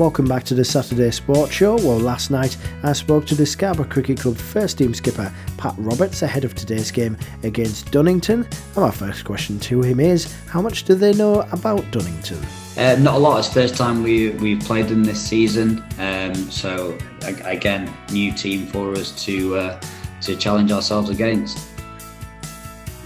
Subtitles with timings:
[0.00, 1.74] Welcome back to the Saturday Sports Show.
[1.74, 6.22] Well, last night I spoke to the Scarborough Cricket Club first team skipper Pat Roberts
[6.22, 8.46] ahead of today's game against Dunnington.
[8.46, 12.42] And my first question to him is how much do they know about Dunnington?
[12.78, 13.40] Uh, not a lot.
[13.40, 15.84] It's the first time we, we've played them this season.
[15.98, 16.96] Um, so,
[17.44, 19.80] again, new team for us to, uh,
[20.22, 21.58] to challenge ourselves against.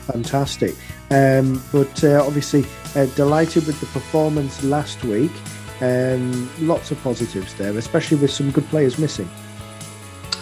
[0.07, 0.77] Fantastic.
[1.11, 5.33] Um, but uh, obviously, uh, delighted with the performance last week.
[5.81, 9.29] Um, lots of positives there, especially with some good players missing.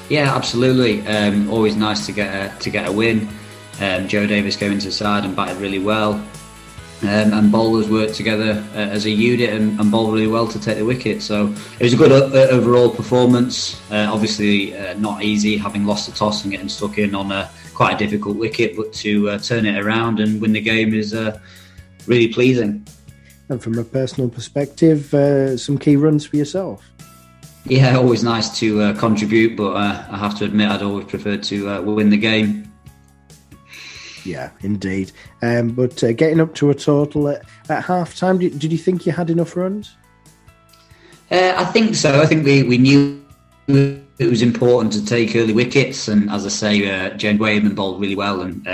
[0.09, 1.07] Yeah, absolutely.
[1.07, 3.29] Um, always nice to get a, to get a win.
[3.81, 6.23] Um, Joe Davis came into the side and batted really well.
[7.03, 10.61] Um, and bowlers worked together uh, as a unit and, and, bowled really well to
[10.61, 11.21] take the wicket.
[11.21, 11.47] So
[11.81, 13.81] it was a good uh, overall performance.
[13.91, 17.51] Uh, obviously, uh, not easy having lost the toss and getting stuck in on a
[17.75, 21.13] quite a difficult wicket, but to uh, turn it around and win the game is
[21.13, 21.41] uh,
[22.07, 22.87] really pleasing.
[23.53, 26.91] And from a personal perspective, uh, some key runs for yourself.
[27.67, 31.37] Yeah, always nice to uh, contribute, but uh, I have to admit I'd always prefer
[31.37, 32.73] to uh, win the game.
[34.25, 35.13] Yeah, indeed.
[35.43, 38.79] Um, but uh, getting up to a total at, at half time, did, did, you
[38.79, 39.95] think you had enough runs?
[41.31, 42.23] Uh, I think so.
[42.23, 43.23] I think we, we knew
[43.69, 48.01] it was important to take early wickets, and as I say, uh, Jane Wayman bowled
[48.01, 48.67] really well, and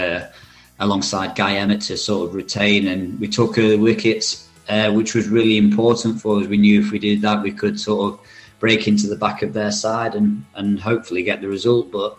[0.78, 5.28] alongside Guy Emmett to sort of retain, and we took early wickets uh, which was
[5.28, 6.46] really important for us.
[6.46, 8.20] We knew if we did that, we could sort of
[8.58, 11.90] break into the back of their side and, and hopefully get the result.
[11.90, 12.18] But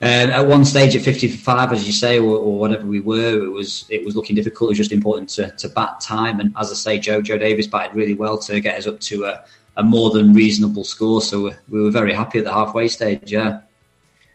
[0.00, 3.50] uh, at one stage at 55, as you say, or, or, whatever we were, it
[3.50, 4.68] was it was looking difficult.
[4.68, 6.38] It was just important to, to bat time.
[6.38, 9.24] And as I say, Joe Joe Davis batted really well to get us up to
[9.24, 9.44] a,
[9.76, 11.20] a more than reasonable score.
[11.20, 13.32] So we were very happy at the halfway stage.
[13.32, 13.60] Yeah.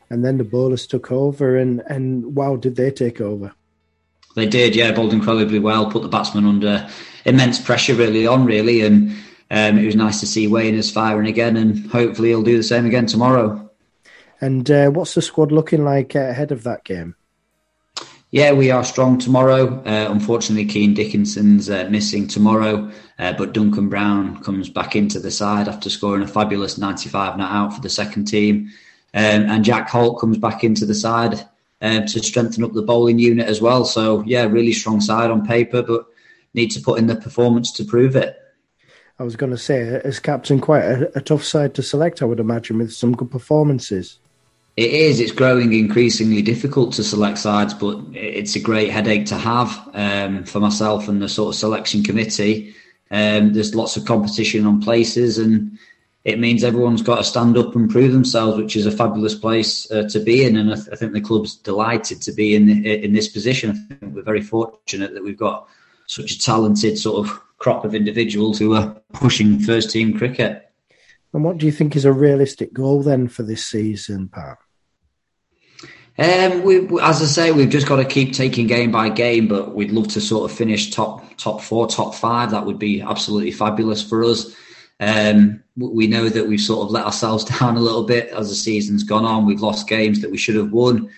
[0.09, 3.53] And then the bowlers took over, and and wow, did they take over?
[4.35, 6.89] They did, yeah, bowled incredibly well, put the batsman under
[7.25, 9.11] immense pressure really on, really, and
[9.51, 12.63] um, it was nice to see Wayne is firing again, and hopefully he'll do the
[12.63, 13.69] same again tomorrow.
[14.41, 17.15] And uh, what's the squad looking like uh, ahead of that game?
[18.31, 19.83] Yeah, we are strong tomorrow.
[19.85, 25.29] Uh, unfortunately, Keane Dickinson's uh, missing tomorrow, uh, but Duncan Brown comes back into the
[25.29, 28.71] side after scoring a fabulous 95 not out for the second team.
[29.13, 31.47] Um, and Jack Holt comes back into the side
[31.83, 33.85] uh, to strengthen up the bowling unit as well.
[33.85, 36.05] So, yeah, really strong side on paper, but
[36.53, 38.37] need to put in the performance to prove it.
[39.19, 42.25] I was going to say, as captain, quite a, a tough side to select, I
[42.25, 44.17] would imagine, with some good performances.
[44.75, 45.19] It is.
[45.19, 50.45] It's growing increasingly difficult to select sides, but it's a great headache to have um,
[50.45, 52.73] for myself and the sort of selection committee.
[53.11, 55.77] Um, there's lots of competition on places, and
[56.25, 59.89] it means everyone's got to stand up and prove themselves, which is a fabulous place
[59.91, 60.55] uh, to be in.
[60.55, 63.71] And I, th- I, think the club's delighted to be in in this position.
[63.71, 65.67] I think we're very fortunate that we've got
[66.07, 70.69] such a talented sort of crop of individuals who are pushing first team cricket.
[71.33, 74.59] And what do you think is a realistic goal then for this season, Pat?
[76.17, 79.73] Um, we, as I say, we've just got to keep taking game by game, but
[79.73, 82.51] we'd love to sort of finish top top four, top five.
[82.51, 84.55] That would be absolutely fabulous for us.
[84.99, 88.55] Um, we know that we've sort of let ourselves down a little bit as the
[88.55, 89.45] season's gone on.
[89.45, 91.09] We've lost games that we should have won,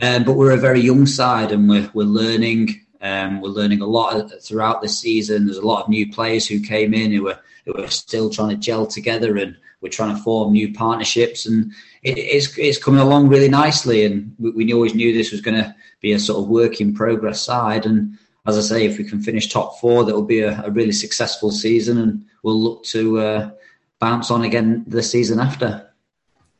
[0.00, 2.82] um, but we're a very young side and we're we're learning.
[3.02, 5.46] Um, we're learning a lot throughout this season.
[5.46, 8.50] There's a lot of new players who came in who are who are still trying
[8.50, 11.46] to gel together, and we're trying to form new partnerships.
[11.46, 11.72] And
[12.02, 14.04] it, it's it's coming along really nicely.
[14.04, 16.94] And we, we always knew this was going to be a sort of work in
[16.94, 17.86] progress side.
[17.86, 20.70] And as I say, if we can finish top four, that will be a, a,
[20.70, 23.50] really successful season, and we'll look to uh,
[23.98, 25.90] bounce on again the season after.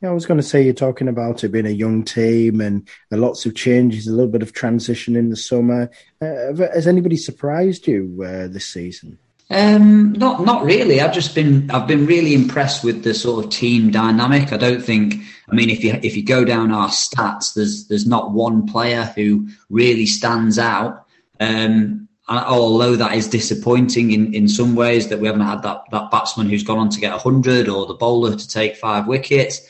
[0.01, 2.87] Yeah, I was going to say you're talking about it being a young team and
[3.09, 5.89] lots of changes, a little bit of transition in the summer.
[6.21, 9.17] Uh, has anybody surprised you uh, this season?
[9.49, 10.99] Um, not not really.
[10.99, 14.51] I've just been I've been really impressed with the sort of team dynamic.
[14.51, 15.15] I don't think
[15.49, 19.05] I mean if you if you go down our stats, there's there's not one player
[19.15, 21.06] who really stands out.
[21.39, 26.11] Um, although that is disappointing in, in some ways that we haven't had that, that
[26.11, 29.61] batsman who's gone on to get 100 or the bowler to take five wickets.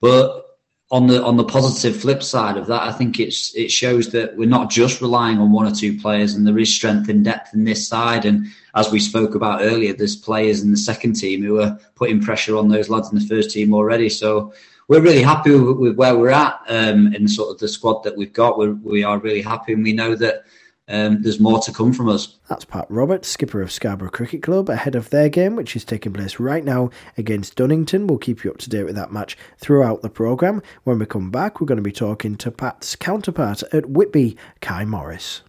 [0.00, 0.46] But
[0.92, 4.36] on the on the positive flip side of that, I think it's it shows that
[4.36, 7.54] we're not just relying on one or two players, and there is strength in depth
[7.54, 8.24] in this side.
[8.24, 12.20] And as we spoke about earlier, there's players in the second team who are putting
[12.20, 14.08] pressure on those lads in the first team already.
[14.08, 14.52] So
[14.88, 18.16] we're really happy with, with where we're at um, in sort of the squad that
[18.16, 18.58] we've got.
[18.58, 20.44] We're, we are really happy, and we know that
[20.90, 22.36] um, there's more to come from us.
[22.48, 26.12] That's Pat Roberts, skipper of Scarborough Cricket Club, ahead of their game, which is taking
[26.12, 28.08] place right now against Dunnington.
[28.08, 30.62] We'll keep you up to date with that match throughout the programme.
[30.82, 34.84] When we come back, we're going to be talking to Pat's counterpart at Whitby, Kai
[34.84, 35.38] Morris.